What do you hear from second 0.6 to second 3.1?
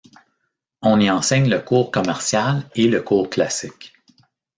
On y enseigne le cours commercial et le